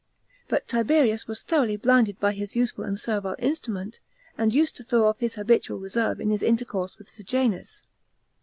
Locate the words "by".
2.19-2.33